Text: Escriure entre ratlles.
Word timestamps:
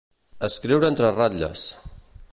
Escriure 0.47 0.89
entre 0.93 1.13
ratlles. 1.19 1.69